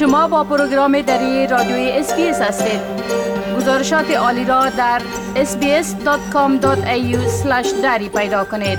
شما 0.00 0.28
با 0.28 0.44
پروگرام 0.44 1.00
دری 1.00 1.46
رادیوی 1.46 1.90
SBS 1.90 2.40
هستید. 2.40 2.80
گزارشات 3.56 4.10
عالی 4.10 4.44
را 4.44 4.70
در 4.70 5.02
sbs.com.au 5.34 7.16
دری 7.82 8.08
پیدا 8.08 8.44
کنید. 8.44 8.78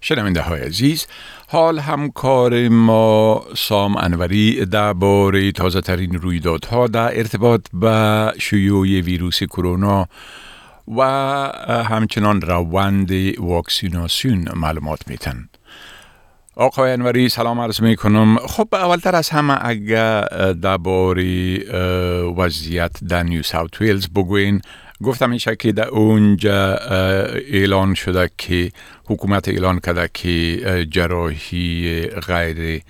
شنونده 0.00 0.40
های 0.40 0.60
عزیز 0.60 1.06
حال 1.48 1.78
همکار 1.78 2.68
ما 2.68 3.44
سام 3.56 3.96
انوری 3.96 4.66
درباره 4.66 5.52
تازه 5.52 5.80
ترین 5.80 6.14
رویدادها 6.14 6.86
در 6.86 7.18
ارتباط 7.18 7.66
به 7.72 8.32
شیوع 8.38 8.86
ویروس 8.86 9.42
کرونا 9.42 10.08
و 10.96 11.02
همچنان 11.88 12.40
روند 12.40 13.10
واکسیناسیون 13.38 14.48
معلومات 14.54 15.08
میتن. 15.08 15.48
آقای 16.58 16.92
انوری 16.92 17.28
سلام 17.28 17.60
عرض 17.60 17.80
می 17.80 17.96
کنم 17.96 18.36
خب 18.36 18.68
اولتر 18.72 19.16
از 19.16 19.30
همه 19.30 19.58
اگر 19.60 20.24
درباره 20.52 21.58
وضعیت 22.30 23.04
در 23.08 23.22
نیو 23.22 23.42
ساوت 23.42 23.80
ویلز 23.80 24.08
بگوین 24.08 24.60
گفتم 25.02 25.30
این 25.30 25.40
که 25.58 25.72
در 25.72 25.88
اونجا 25.88 26.76
اعلان 27.52 27.94
شده 27.94 28.30
که 28.38 28.70
حکومت 29.04 29.48
اعلان 29.48 29.80
کرده 29.80 30.10
که 30.14 30.86
جراحی 30.90 32.02
غیر 32.06 32.82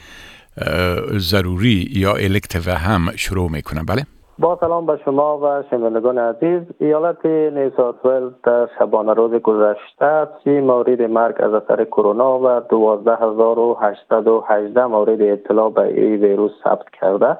ضروری 1.19 1.88
یا 1.93 2.15
elective 2.15 2.71
هم 2.74 3.16
شروع 3.16 3.51
می‌کنه 3.51 3.83
بله؟ 3.83 4.07
با 4.39 4.59
سلام 4.61 4.87
به 4.87 5.01
شما 5.05 5.39
و 5.39 5.63
شنوندگان 5.71 6.19
عزیز. 6.19 6.63
ایالت 6.79 7.27
نیوساوت 7.27 8.43
در 8.43 8.69
شبانه 8.79 9.15
روز 9.15 9.33
گذشته 9.33 10.29
سی 10.45 10.61
مورد 10.61 11.03
مرگ 11.03 11.35
از 11.39 11.55
اثر 11.55 11.85
کرونا 11.85 12.38
و 12.38 12.60
12818 12.60 14.87
مورد 14.87 15.23
ابتلا 15.23 15.71
به 15.71 15.83
این 15.83 16.25
ویروس 16.25 16.52
ثبت 16.65 16.91
کرده. 17.01 17.37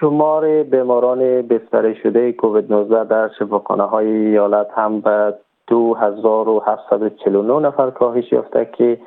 شمار 0.00 0.62
بیماران 0.62 1.42
بستری 1.42 1.94
شده 1.94 2.32
کووید 2.32 2.72
19 2.72 3.04
در 3.04 3.30
شفاخانه 3.38 3.82
های 3.82 4.06
ایالت 4.06 4.68
هم 4.74 5.00
به 5.00 5.34
2749 5.66 7.68
نفر 7.68 7.90
کاهش 7.90 8.32
یافته 8.32 8.64
که 8.64 8.98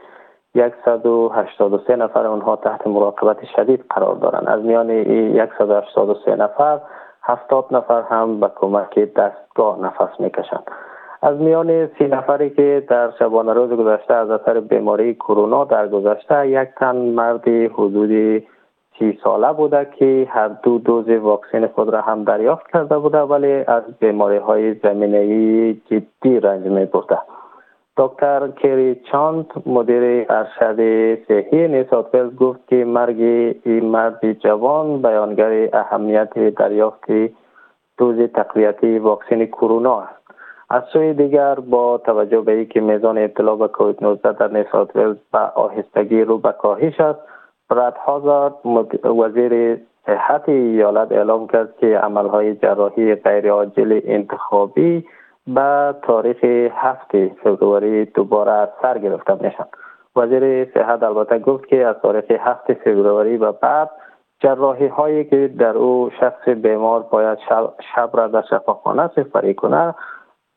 183 0.85 1.95
نفر 1.95 2.27
آنها 2.27 2.55
تحت 2.55 2.87
مراقبت 2.87 3.37
شدید 3.55 3.85
قرار 3.89 4.15
دارند. 4.15 4.47
از 4.47 4.61
میان 4.61 4.89
این 4.89 5.47
183 5.57 6.35
نفر 6.35 6.79
هفتاد 7.23 7.65
نفر 7.71 8.01
هم 8.01 8.39
به 8.39 8.51
کمک 8.55 8.99
دستگاه 8.99 9.79
نفس 9.81 10.19
می‌کشند 10.19 10.63
از 11.21 11.37
میان 11.37 11.87
سی 11.87 12.07
نفری 12.07 12.49
که 12.49 12.83
در 12.89 13.11
شبانه 13.19 13.53
روز 13.53 13.69
گذشته 13.69 14.13
از 14.13 14.29
اثر 14.29 14.59
بیماری 14.59 15.13
کرونا 15.13 15.63
در 15.63 15.87
گذشته 15.87 16.47
یک 16.47 16.69
تن 16.79 16.95
مرد 16.95 17.47
حدود 17.47 18.43
سی 18.99 19.19
ساله 19.23 19.53
بوده 19.53 19.87
که 19.99 20.27
هر 20.29 20.47
دو 20.47 20.77
دوز 20.77 21.09
واکسن 21.09 21.67
خود 21.67 21.89
را 21.89 22.01
هم 22.01 22.23
دریافت 22.23 22.71
کرده 22.73 22.97
بوده 22.97 23.19
ولی 23.19 23.53
از 23.53 23.83
بیماری 23.99 24.37
های 24.37 24.73
زمینه 24.73 25.73
جدی 25.73 26.39
رنج 26.39 26.65
می 26.65 26.85
برده. 26.85 27.17
دکتر 27.97 28.47
کری 28.47 28.95
چاند 29.11 29.45
مدیر 29.65 30.25
ارشد 30.29 30.77
صحی 31.27 31.67
نیسات 31.67 32.35
گفت 32.35 32.67
که 32.67 32.85
مرگ 32.85 33.21
این 33.63 33.85
مرد 33.85 34.33
جوان 34.33 35.01
بیانگر 35.01 35.69
اهمیت 35.73 36.33
دریافت 36.33 37.05
دوز 37.97 38.19
تقویتی 38.19 38.99
واکسن 38.99 39.45
کرونا 39.45 40.01
است. 40.01 40.23
از 40.69 40.83
سوی 40.93 41.13
دیگر 41.13 41.55
با 41.55 41.97
توجه 41.97 42.41
به 42.41 42.51
اینکه 42.51 42.81
میزان 42.81 43.17
ابتلا 43.17 43.55
به 43.55 43.67
کووید 43.67 44.03
19 44.03 44.31
در 44.31 44.47
نیسات 44.47 44.95
ولز 44.95 45.17
به 45.31 45.39
آهستگی 45.39 46.21
رو 46.21 46.37
به 46.37 46.51
کاهش 46.51 46.99
است 46.99 47.19
براد 47.69 47.95
هازارد 48.05 48.53
وزیر 49.05 49.79
صحت 50.05 50.49
ایالت 50.49 51.11
اعلام 51.11 51.47
کرد 51.47 51.77
که 51.77 51.97
عملهای 51.97 52.55
جراحی 52.55 53.15
غیر 53.15 53.53
انتخابی 54.05 55.05
به 55.47 55.95
تاریخ 56.01 56.43
هفت 56.71 57.27
فوریه 57.43 58.05
دوباره 58.05 58.69
سر 58.81 58.97
گرفته 58.97 59.33
میشن. 59.33 59.65
وزیر 60.15 60.73
صحت 60.73 61.03
البته 61.03 61.39
گفت 61.39 61.67
که 61.67 61.85
از 61.85 61.95
تاریخ 62.01 62.31
هفت 62.31 62.73
فوریه 62.73 63.39
و 63.39 63.51
بعد 63.51 63.89
جراحی 64.39 64.87
هایی 64.87 65.23
که 65.23 65.47
در 65.47 65.77
او 65.77 66.09
شخص 66.19 66.49
بیمار 66.49 66.99
باید 66.99 67.37
شب, 67.95 68.09
را 68.13 68.27
در 68.27 68.41
شفاخانه 68.49 69.07
سفری 69.15 69.53
کنه 69.53 69.95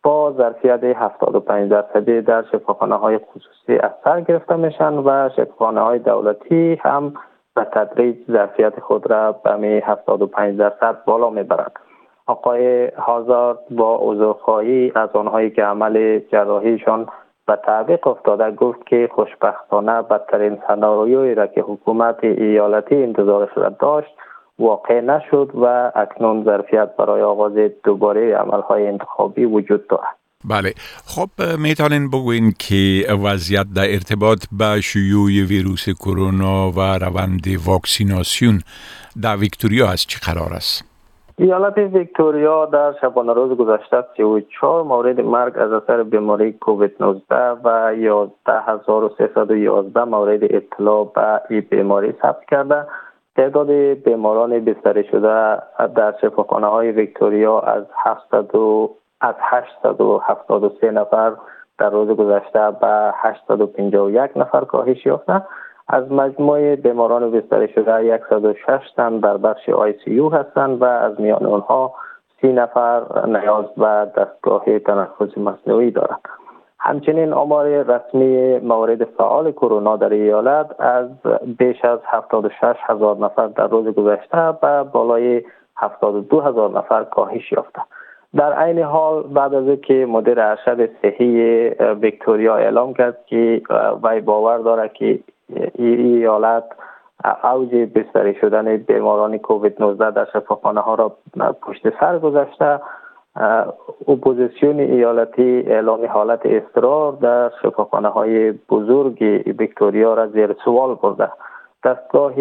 با 0.03 0.33
ظرفیت 0.33 0.85
75 0.85 1.71
درصدی 1.71 2.21
در 2.21 2.45
شفاخانه 2.53 2.95
های 2.95 3.19
خصوصی 3.19 3.79
از 3.79 4.25
گرفته 4.25 4.57
میشن 4.57 4.95
و 4.95 5.29
شفاخانه 5.37 5.81
های 5.81 5.99
دولتی 5.99 6.81
هم 6.83 7.15
به 7.55 7.65
تدریج 7.65 8.17
ظرفیت 8.31 8.81
خود 8.81 9.11
را 9.11 9.33
به 9.33 9.83
75 9.87 10.59
درصد 10.59 11.05
بالا 11.05 11.31
می‌برند. 11.31 11.86
آقای 12.27 12.87
هازارد 12.87 13.59
با 13.71 13.99
عذرخواهی 14.01 14.93
از 14.95 15.09
آنهایی 15.15 15.51
که 15.51 15.63
عمل 15.63 16.21
جراحیشان 16.33 17.07
به 17.47 17.59
تعویق 17.67 18.07
افتاده 18.07 18.51
گفت 18.51 18.87
که 18.87 19.09
خوشبختانه 19.15 20.03
بدترین 20.03 20.59
سناریویی 20.69 21.35
را 21.35 21.47
که 21.47 21.61
حکومت 21.61 22.25
ایالتی 22.25 22.95
انتظارش 23.03 23.51
را 23.57 23.69
داشت 23.69 24.11
واقع 24.59 25.01
نشد 25.01 25.51
و 25.55 25.93
اکنون 25.95 26.45
ظرفیت 26.45 26.97
برای 26.97 27.23
آغاز 27.23 27.53
دوباره 27.85 28.37
عملهای 28.37 28.87
انتخابی 28.87 29.45
وجود 29.45 29.87
دارد 29.87 30.17
بله 30.45 30.73
خب 31.07 31.29
می‌تونین 31.59 32.11
بگوین 32.11 32.53
که 32.59 33.07
وضعیت 33.25 33.67
در 33.77 33.93
ارتباط 33.93 34.45
به 34.59 34.81
شیوع 34.81 35.31
ویروس 35.49 35.89
کرونا 35.89 36.71
و 36.71 36.81
روند 36.81 37.45
واکسیناسیون 37.67 38.61
در 39.23 39.37
ویکتوریا 39.37 39.89
از 39.89 40.07
چه 40.07 40.19
قرار 40.33 40.53
است؟ 40.53 40.96
ایالت 41.39 41.79
ویکتوریا 41.79 42.67
در 42.67 42.93
شبانه 43.01 43.33
روز 43.33 43.59
گذشته 43.59 44.05
34 44.17 44.83
مورد 44.83 45.21
مرگ 45.21 45.59
از 45.59 45.73
اثر 45.73 46.03
بیماری 46.03 46.53
کووید 46.53 46.97
19 47.01 47.37
و 47.65 47.69
11311 48.47 50.05
مورد 50.05 50.41
اطلاع 50.43 51.13
به 51.15 51.41
این 51.51 51.61
بیماری 51.71 52.15
ثبت 52.23 52.45
کرده. 52.51 52.87
تعداد 53.37 53.71
بیماران 54.05 54.65
بستری 54.65 55.05
شده 55.05 55.59
در 55.97 56.15
شفاخانه 56.21 56.67
های 56.67 56.91
ویکتوریا 56.93 57.61
از 57.61 57.85
700 58.05 58.57
از 59.21 59.35
873 59.41 60.91
نفر 60.91 61.33
در 61.79 61.91
روز 61.91 62.09
گذشته 62.09 62.71
به 62.81 63.13
851 63.15 64.31
نفر 64.37 64.61
کاهش 64.61 65.07
یافته. 65.07 65.43
از 65.89 66.13
مجموع 66.13 66.77
بیماران 66.77 67.31
بستری 67.31 67.69
شده 67.69 68.21
106 68.31 68.91
تن 68.97 69.19
در 69.19 69.37
بخش 69.37 69.69
آی 69.69 69.95
سی 70.05 70.11
یو 70.11 70.29
هستند 70.29 70.83
و 70.83 70.85
از 70.85 71.21
میان 71.21 71.47
آنها 71.47 71.95
سی 72.41 72.53
نفر 72.53 73.03
نیاز 73.27 73.65
و 73.79 74.07
دستگاه 74.17 74.79
تنفس 74.79 75.39
مصنوعی 75.39 75.91
دارند. 75.91 76.21
همچنین 76.79 77.33
آمار 77.33 77.83
رسمی 77.83 78.59
موارد 78.59 79.05
فعال 79.05 79.53
کرونا 79.53 79.97
در 79.97 80.13
ایالت 80.13 80.81
از 80.81 81.09
بیش 81.59 81.85
از 81.85 81.99
76 82.05 82.77
هزار 82.81 83.17
نفر 83.17 83.47
در 83.47 83.67
روز 83.67 83.87
گذشته 83.87 84.53
به 84.63 84.83
بالای 84.83 85.43
72 85.77 86.41
هزار 86.41 86.71
نفر 86.71 87.05
کاهش 87.05 87.53
یافته. 87.53 87.81
در 88.37 88.53
عین 88.53 88.79
حال 88.79 89.23
بعد 89.23 89.55
از 89.55 89.81
که 89.81 90.07
مدیر 90.09 90.41
ارشد 90.41 90.91
صحی 91.03 91.69
ویکتوریا 92.01 92.57
اعلام 92.57 92.95
کرد 92.95 93.19
که 93.27 93.63
وی 94.03 94.21
باور 94.21 94.59
دارد 94.59 94.93
که 94.93 95.19
ایالت 95.75 96.65
اوج 97.45 97.75
بستری 97.75 98.35
شدن 98.35 98.77
بیماران 98.77 99.39
کووید 99.39 99.83
19 99.83 100.11
در 100.11 100.27
شفاخانه 100.33 100.81
ها 100.81 100.95
را 100.95 101.17
پشت 101.63 102.01
سر 102.01 102.19
گذاشته. 102.19 102.81
اپوزیسیون 104.09 104.81
ایالتی 104.81 105.65
اعلام 105.67 106.07
حالت 106.07 106.41
اضطرار 106.45 107.13
در 107.13 107.51
شفاخانه 107.63 108.09
های 108.09 108.53
بزرگ 108.53 109.43
ویکتوریا 109.59 110.15
را 110.15 110.27
زیر 110.27 110.57
سوال 110.65 110.95
برده. 110.95 111.31
دستگاه 111.85 112.35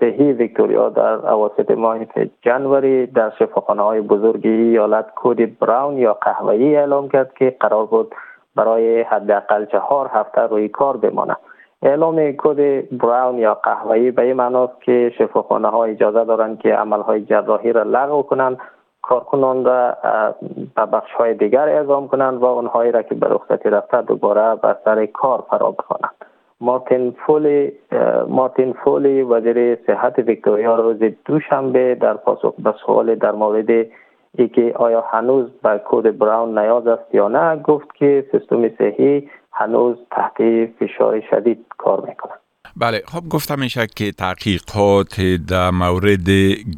صحی 0.00 0.32
ویکتوریا 0.32 0.88
در 0.88 1.30
اواسط 1.30 1.70
ماه 1.70 1.98
جنوری 2.42 3.06
در 3.06 3.32
شفاخانه 3.38 3.82
های 3.82 4.00
بزرگ 4.00 4.46
ایالت 4.46 5.14
code 5.14 5.58
brown 5.58 5.96
یا 5.96 6.14
قهوه‌ای 6.14 6.76
اعلام 6.76 7.08
کرد 7.08 7.34
که 7.34 7.56
قرار 7.60 7.86
بود 7.86 8.14
برای 8.56 9.02
حداقل 9.02 9.66
چهار 9.66 10.10
هفته 10.12 10.40
روی 10.40 10.68
کار 10.68 10.96
بماند. 10.96 11.36
اعلام 11.82 12.32
کد 12.32 12.88
براون 12.96 13.38
یا 13.38 13.54
قهوه‌ای 13.54 14.10
به 14.10 14.22
این 14.22 14.32
معناست 14.32 14.82
که 14.82 15.12
شفاخانه 15.18 15.68
ها 15.68 15.84
اجازه 15.84 16.24
دارند 16.24 16.58
که 16.58 16.74
عمل 16.74 17.18
جراحی 17.18 17.72
را 17.72 17.82
لغو 17.82 18.22
کنند 18.22 18.58
کارکنان 19.02 19.64
را 19.64 19.96
به 20.76 20.86
بخش 20.86 21.12
های 21.12 21.34
دیگر 21.34 21.68
اعزام 21.68 22.08
کنند 22.08 22.40
و 22.40 22.44
اونهایی 22.44 22.92
را 22.92 23.02
که 23.02 23.14
به 23.14 23.26
رخصتی 23.26 23.70
رفته 23.70 24.02
دوباره 24.02 24.56
به 24.56 24.76
سر 24.84 25.06
کار 25.06 25.44
فرا 25.50 25.70
بخوانند. 25.70 26.14
مارتین 26.60 27.14
فولی 27.26 27.72
مارتین 28.28 28.72
فولی 28.72 29.22
وزیر 29.22 29.78
صحت 29.86 30.18
ویکتوریا 30.18 30.76
روز 30.76 30.98
دوشنبه 31.24 31.94
در 31.94 32.14
پاسخ 32.14 32.54
به 32.58 32.74
سوال 32.86 33.14
در 33.14 33.32
مورد 33.32 33.70
ای 34.38 34.48
که 34.48 34.72
آیا 34.76 35.00
هنوز 35.00 35.50
به 35.62 35.80
کد 35.84 36.18
براون 36.18 36.58
نیاز 36.58 36.86
است 36.86 37.14
یا 37.14 37.28
نه 37.28 37.56
گفت 37.56 37.94
که 37.94 38.24
سیستم 38.32 38.68
صحی 38.68 39.28
هنوز 39.52 39.96
تحت 40.10 40.36
فشار 40.80 41.22
شدید 41.30 41.66
کار 41.78 42.00
می‌کنه 42.08 42.32
بله 42.76 43.02
خب 43.06 43.28
گفتم 43.28 43.58
میشه 43.58 43.86
که 43.96 44.12
تحقیقات 44.12 45.20
در 45.48 45.70
مورد 45.70 46.28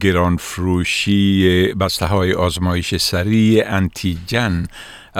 گرانفروشی 0.01 1.75
بسته 1.81 2.07
های 2.07 2.33
آزمایش 2.33 2.97
سریع 2.97 3.65
انتیجن 3.67 4.53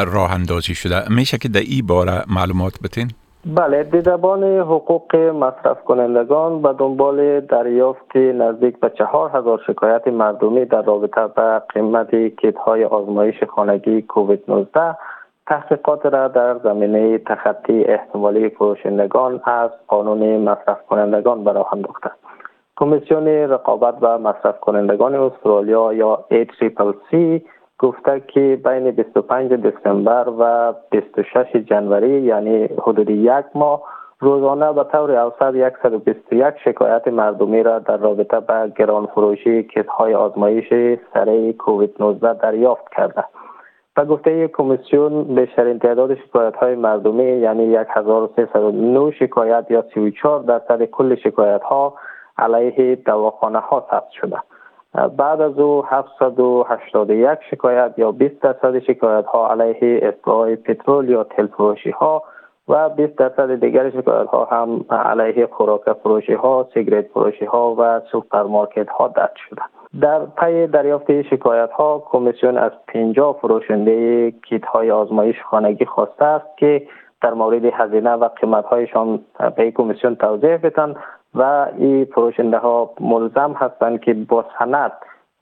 راه 0.07 0.35
اندازی 0.35 0.75
شده 0.75 1.13
میشه 1.13 1.39
که 1.39 1.49
در 1.49 1.61
این 1.61 1.87
باره 1.87 2.25
معلومات 2.35 2.75
بتین؟ 2.85 3.09
بله 3.47 3.85
دیدبان 3.85 4.45
حقوق 4.45 5.17
مصرف 5.17 5.85
کنندگان 5.85 6.63
به 6.63 6.75
دنبال 6.79 7.41
دریافت 7.41 8.17
نزدیک 8.17 8.81
به 8.81 8.93
چهار 8.99 9.31
هزار 9.35 9.61
شکایت 9.67 10.09
مردمی 10.09 10.65
در 10.65 10.83
رابطه 10.83 11.27
به 11.27 11.63
قیمت 11.75 12.15
کیت 12.41 12.57
های 12.57 12.85
آزمایش 12.85 13.45
خانگی 13.45 14.03
کووید 14.03 14.43
19 14.49 14.97
تحقیقات 15.47 16.07
را 16.07 16.29
در 16.29 16.59
زمینه 16.59 17.19
تخطی 17.19 17.85
احتمالی 17.85 18.49
فروشندگان 18.49 19.41
از 19.45 19.71
قانون 19.89 20.37
مصرف 20.37 20.87
کنندگان 20.87 21.45
براه 21.45 21.69
انداخته 21.73 22.11
کمیسیون 22.77 23.27
رقابت 23.29 23.95
و 24.01 24.19
مصرف 24.19 24.61
کنندگان 24.61 25.15
استرالیا 25.15 25.93
یا 25.93 26.25
ACCC 26.31 27.17
گفته 27.79 28.21
که 28.21 28.61
بین 28.65 28.91
25 28.91 29.53
دسامبر 29.53 30.29
و 30.39 30.75
26 30.91 31.57
جنوری 31.57 32.23
یعنی 32.23 32.65
حدود 32.65 33.11
یک 33.11 33.45
ماه 33.55 33.83
روزانه 34.21 34.73
به 34.73 34.85
طور 34.85 35.11
اوسط 35.11 35.73
121 35.83 36.55
شکایت 36.65 37.09
مردمی 37.09 37.63
را 37.63 37.79
در 37.79 37.97
رابطه 37.97 38.41
به 38.41 38.73
گران 38.77 39.07
فروشی 39.07 39.63
کت 39.63 39.87
های 39.87 40.15
آزمایش 40.15 40.99
سره 41.15 41.53
کووید 41.53 41.95
19 42.01 42.35
دریافت 42.35 42.85
کرده. 42.97 43.25
و 43.97 44.05
گفته 44.05 44.49
کمیسیون 44.49 45.23
بیشترین 45.23 45.79
تعداد 45.79 46.15
شکایت 46.15 46.57
های 46.57 46.75
مردمی 46.75 47.25
یعنی 47.25 47.77
1309 47.77 49.11
شکایت 49.11 49.67
یا 49.71 49.85
34 49.95 50.43
درصد 50.43 50.85
کل 50.85 51.15
شکایت 51.15 51.63
ها 51.63 51.95
علیه 52.39 52.97
دواخانه 52.97 53.59
ها 53.59 53.87
ثبت 53.91 54.11
شده 54.11 54.37
بعد 55.17 55.41
از 55.41 55.59
او 55.59 55.85
781 55.87 57.39
شکایت 57.51 57.95
یا 57.97 58.13
20 58.13 58.41
درصد 58.41 58.79
شکایت 58.79 59.27
ها 59.27 59.51
علیه 59.51 60.01
اصطلاح 60.03 60.55
پترول 60.55 61.09
یا 61.09 61.25
تیل 61.25 61.47
فروشی 61.47 61.91
ها 61.91 62.23
و 62.69 62.89
20 62.89 63.17
درصد 63.17 63.61
دیگر 63.61 63.91
شکایت 63.91 64.29
ها 64.29 64.45
هم 64.45 64.85
علیه 64.91 65.47
خوراک 65.47 65.93
فروشی 66.03 66.35
ها، 66.35 66.69
سیگریت 66.75 67.07
فروشی 67.07 67.45
ها 67.45 67.75
و 67.79 68.01
سوپرمارکت 68.13 68.89
ها 68.89 69.09
درج 69.09 69.37
شده. 69.49 69.63
در 70.01 70.27
پی 70.27 70.67
دریافت 70.67 71.23
شکایت 71.23 71.71
ها 71.71 72.03
کمیسیون 72.11 72.59
از 72.59 72.73
50 72.89 73.39
فروشنده 73.41 74.31
کیت 74.31 74.65
های 74.65 74.91
آزمایش 74.91 75.37
خانگی 75.43 75.85
خواسته 75.85 76.25
است 76.25 76.59
که 76.59 76.87
در 77.23 77.35
مورد 77.35 77.65
هزینه 77.65 78.11
و 78.11 78.29
قیمت 78.29 78.65
هایشان 78.65 79.21
به 79.57 79.71
کمیسیون 79.71 80.15
توضیح 80.15 80.57
بدن 80.57 80.95
و 81.35 81.67
این 81.79 82.05
فروشنده 82.05 82.59
ها 82.59 82.91
ملزم 83.01 83.53
هستند 83.53 84.01
که 84.01 84.15
با 84.15 84.45
سند 84.59 84.93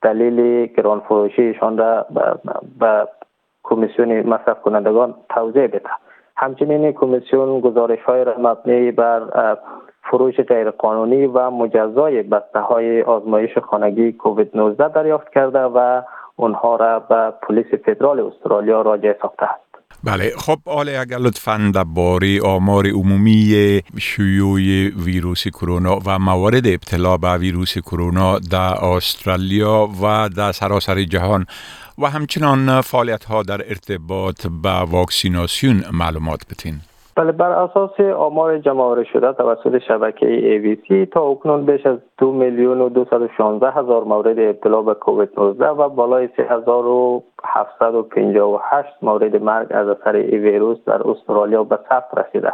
دلیل 0.03 0.67
گران 0.67 1.01
فروشیشان 1.01 1.79
را 1.79 2.07
به 2.79 3.09
کمیسیون 3.63 4.27
مصرف 4.27 4.61
کنندگان 4.63 5.15
توضیح 5.29 5.67
بده 5.67 5.91
همچنین 6.37 6.93
کمیسیون 6.93 7.61
گزارش 7.61 8.03
های 8.03 8.25
را 8.25 8.35
مبنی 8.39 8.91
بر 8.91 9.23
فروش 10.13 10.35
غیرقانونی 10.37 11.27
و 11.27 11.51
مجزای 11.51 12.23
بسته 12.23 12.59
های 12.59 13.03
آزمایش 13.03 13.59
خانگی 13.59 14.13
کووید 14.13 14.51
19 14.55 14.89
دریافت 14.89 15.33
کرده 15.35 15.59
و 15.59 16.03
اونها 16.37 16.77
را 16.77 16.99
به 16.99 17.33
پلیس 17.43 17.67
فدرال 17.87 18.21
استرالیا 18.21 18.83
راجع 18.83 19.13
ساخته 19.23 19.43
است. 19.43 19.73
بله 20.05 20.33
خب 20.37 20.59
آله 20.67 20.99
اگر 21.01 21.19
لطفا 21.19 21.73
باری 21.95 22.41
آمار 22.41 22.87
عمومی 22.87 23.81
شیوع 23.99 24.61
ویروس 25.05 25.49
کرونا 25.49 25.99
و 26.07 26.19
موارد 26.19 26.67
ابتلا 26.67 27.17
به 27.17 27.39
ویروس 27.39 27.79
کرونا 27.79 28.39
در 28.39 28.85
استرالیا 28.85 29.89
و 30.03 30.29
در 30.37 30.53
سراسر 30.53 31.03
جهان 31.03 31.47
و 31.99 32.07
همچنان 32.07 32.81
فعالیت 32.81 33.25
ها 33.25 33.43
در 33.43 33.61
ارتباط 33.69 34.47
با 34.63 34.87
واکسیناسیون 34.87 35.83
معلومات 35.93 36.41
بتین. 36.51 36.75
بله 37.17 37.33
بر 37.33 37.51
اساس 37.51 38.01
آمار 38.01 38.59
جمع 38.59 39.03
شده 39.03 39.33
توسط 39.33 39.79
شبکه 39.79 40.27
ABC 40.27 41.09
تا 41.13 41.21
اکنون 41.21 41.65
بیش 41.65 41.87
از 41.87 41.99
دو 42.19 42.33
میلیون 42.33 42.81
و 42.81 42.89
216 42.89 43.71
هزار 43.71 44.05
مورد 44.05 44.39
ابتلا 44.39 44.83
به 44.83 44.95
کووید 44.95 45.31
19 45.37 45.69
و 45.69 45.89
بالای 45.89 46.29
3758 46.37 48.89
مورد 49.03 49.43
مرگ 49.43 49.67
از 49.71 49.89
اثر 49.89 50.17
ای 50.17 50.39
ویروس 50.39 50.79
در 50.87 51.09
استرالیا 51.09 51.65
به 51.65 51.79
ثبت 51.89 52.19
رسیده. 52.19 52.53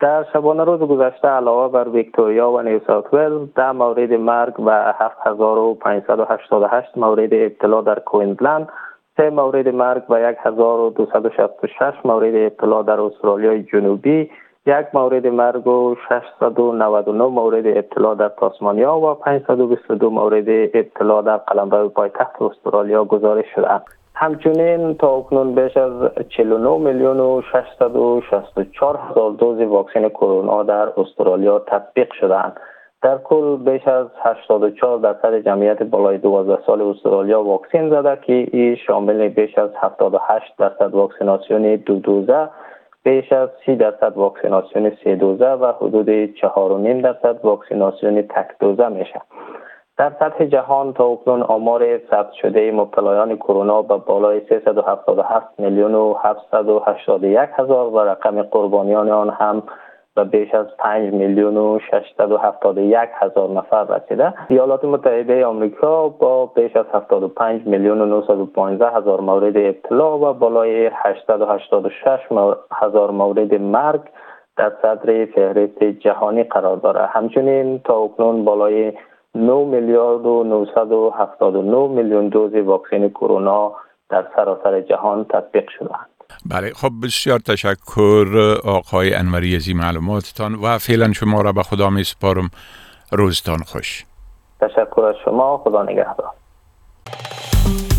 در 0.00 0.24
شبانه 0.32 0.64
روز 0.64 0.80
گذشته 0.80 1.28
علاوه 1.28 1.72
بر 1.72 1.88
ویکتوریا 1.88 2.50
و 2.50 2.60
نیو 2.60 2.80
ساوت 2.86 3.14
ولز 3.14 3.54
ده 3.54 3.72
مورد 3.72 4.12
مرگ 4.12 4.60
و 4.60 4.92
7588 4.98 6.88
مورد 6.96 7.28
ابتلا 7.32 7.80
در 7.80 7.98
کوینزلند 7.98 8.68
سه 9.16 9.30
مورد 9.30 9.68
مرگ 9.68 10.02
و 10.08 10.14
1266 10.14 11.94
مورد 12.04 12.34
ابتلا 12.34 12.82
در 12.82 13.00
استرالیا 13.00 13.58
جنوبی 13.58 14.30
یک 14.66 14.86
مورد 14.94 15.26
مرگ 15.26 15.66
و 15.66 15.94
699 16.08 17.24
مورد 17.24 17.66
ابتلا 17.66 18.14
در 18.14 18.28
تاسمانیا 18.28 18.96
و 18.96 19.14
522 19.14 20.10
مورد 20.10 20.48
ابتلا 20.74 21.22
در 21.22 21.36
قلمرو 21.36 21.88
پایتخت 21.88 22.42
استرالیا 22.42 23.04
گزارش 23.04 23.44
شده. 23.54 23.80
همچنین 24.14 24.94
تا 24.94 25.16
اکنون 25.16 25.54
بیش 25.54 25.76
از 25.76 25.92
49 26.28 26.78
میلیون 26.78 27.20
و 27.20 27.42
664 27.52 28.96
هزار 28.96 29.30
دوز 29.30 29.60
واکسن 29.60 30.08
کرونا 30.08 30.62
در 30.62 30.88
استرالیا 30.96 31.58
تطبیق 31.58 32.12
شدند 32.12 32.60
در 33.02 33.18
کل 33.18 33.56
بیش 33.56 33.88
از 33.88 34.06
84 34.24 34.98
درصد 34.98 35.34
جمعیت 35.34 35.82
بالای 35.82 36.18
12 36.18 36.58
سال 36.66 36.82
استرالیا 36.82 37.42
واکسن 37.42 37.90
زده 37.90 38.18
که 38.22 38.32
این 38.32 38.76
شامل 38.76 39.28
بیش 39.28 39.58
از 39.58 39.70
78 39.82 40.56
درصد 40.58 40.94
واکسیناسیون 40.94 41.76
دو 41.76 41.98
دوزه 41.98 42.48
بیش 43.04 43.32
از 43.32 43.48
30 43.66 43.76
درصد 43.76 44.12
واکسیناسیون 44.16 44.92
سه 45.04 45.16
دوزه 45.16 45.50
و 45.50 45.72
حدود 45.80 46.26
4.5 46.26 47.04
درصد 47.04 47.40
واکسیناسیون 47.44 48.22
تک 48.22 48.48
دوزه 48.60 48.88
میشه. 48.88 49.20
در 49.98 50.12
سطح 50.20 50.44
جهان 50.44 50.92
تا 50.92 51.04
اکنون 51.06 51.42
آمار 51.42 51.98
ثبت 52.10 52.32
شده 52.32 52.72
مبتلایان 52.72 53.36
کرونا 53.36 53.82
به 53.82 53.96
بالای 53.96 54.40
377 54.48 55.46
میلیون 55.58 55.94
و 55.94 56.14
781 56.24 57.50
هزار 57.52 57.86
و 57.86 57.98
رقم 57.98 58.42
قربانیان 58.42 59.10
آن 59.10 59.30
هم 59.30 59.62
و 60.16 60.24
بیش 60.24 60.54
از 60.54 60.66
5 60.78 61.12
میلیون 61.12 61.56
و 61.56 61.78
671 61.90 63.08
هزار 63.14 63.50
نفر 63.50 63.84
رسیده. 63.84 64.34
ایالات 64.48 64.84
متحده 64.84 65.46
آمریکا 65.46 66.08
با 66.08 66.46
بیش 66.46 66.76
از 66.76 66.86
75 66.92 67.66
میلیون 67.66 68.00
و 68.00 68.06
915 68.06 68.90
هزار 68.90 69.20
مورد 69.20 69.56
ابتلا 69.56 70.18
و 70.18 70.32
بالای 70.32 70.90
886 70.92 72.18
هزار 72.72 73.10
مورد 73.10 73.54
مرگ 73.54 74.00
در 74.56 74.72
صدر 74.82 75.24
فهرست 75.24 75.84
جهانی 75.84 76.42
قرار 76.42 76.76
دارد 76.76 77.10
همچنین 77.12 77.78
تا 77.78 77.98
اکنون 77.98 78.44
بالای 78.44 78.92
9 79.34 79.64
میلیارد 79.64 80.26
و 80.26 80.44
979 80.44 81.88
میلیون 81.88 82.28
دوز 82.28 82.54
واکسن 82.54 83.08
کرونا 83.08 83.72
در 84.08 84.26
سراسر 84.36 84.80
جهان 84.80 85.24
تطبیق 85.24 85.70
شدند 85.70 86.15
بله 86.46 86.72
خب 86.74 86.92
بسیار 87.02 87.38
تشکر 87.38 88.58
آقای 88.64 89.14
انوری 89.14 89.56
از 89.56 89.68
معلوماتتان 89.68 90.54
و 90.54 90.78
فعلا 90.78 91.12
شما 91.12 91.40
را 91.40 91.52
به 91.52 91.62
خدا 91.62 91.90
می 91.90 92.04
سپارم. 92.04 92.50
روزتان 93.12 93.58
خوش. 93.58 94.04
تشکر 94.60 95.00
از 95.00 95.14
شما. 95.24 95.58
خدا 95.64 95.82
نگهدار. 95.82 96.30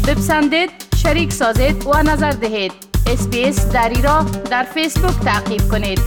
بپسندید 0.07 0.69
شریک 0.96 1.31
سازید 1.31 1.88
و 1.88 2.03
نظر 2.03 2.31
دهید. 2.31 2.74
اسپیس 3.07 3.72
دری 3.74 4.01
را 4.01 4.25
در 4.51 4.63
فیسبوک 4.63 5.25
تعقیب 5.25 5.62
کنید. 5.72 6.00